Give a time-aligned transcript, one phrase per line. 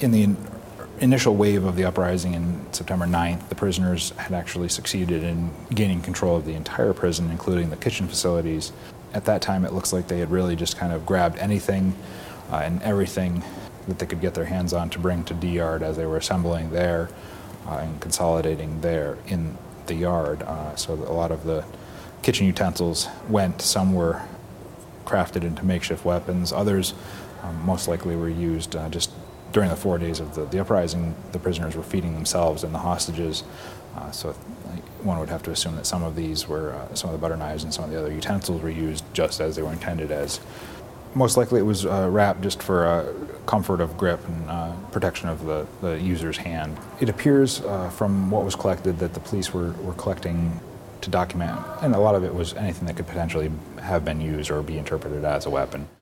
[0.00, 0.36] in the in-
[1.00, 6.00] initial wave of the uprising in September 9th, the prisoners had actually succeeded in gaining
[6.00, 8.72] control of the entire prison, including the kitchen facilities.
[9.14, 11.94] At that time, it looks like they had really just kind of grabbed anything
[12.50, 13.42] uh, and everything
[13.86, 16.18] that they could get their hands on to bring to D Yard as they were
[16.18, 17.08] assembling there
[17.66, 19.56] uh, and consolidating there in
[19.86, 20.42] the yard.
[20.42, 21.64] Uh, so a lot of the
[22.22, 23.60] kitchen utensils went.
[23.60, 24.22] Some were
[25.04, 26.52] crafted into makeshift weapons.
[26.52, 26.94] Others,
[27.42, 29.10] um, most likely, were used uh, just
[29.52, 31.14] during the four days of the, the uprising.
[31.32, 33.44] The prisoners were feeding themselves and the hostages.
[33.96, 34.32] Uh, so
[35.02, 37.36] one would have to assume that some of these were, uh, some of the butter
[37.36, 40.40] knives and some of the other utensils were used just as they were intended as.
[41.14, 43.12] Most likely it was uh, wrapped just for uh,
[43.46, 46.76] comfort of grip and uh, protection of the, the user's hand.
[47.00, 50.60] It appears uh, from what was collected that the police were, were collecting
[51.00, 54.50] to document, and a lot of it was anything that could potentially have been used
[54.50, 55.88] or be interpreted as a weapon.